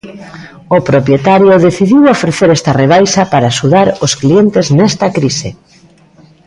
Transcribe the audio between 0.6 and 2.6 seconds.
O propietario decidiu ofrecer